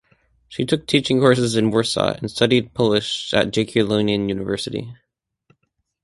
[0.47, 4.95] She took teaching courses in Warsaw and studied Polish at Jagiellonian University.